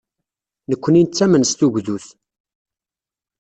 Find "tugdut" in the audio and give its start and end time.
1.59-2.05